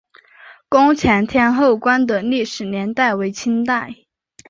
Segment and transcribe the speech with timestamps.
[0.67, 3.93] 宫前天后宫的历史年代为清代。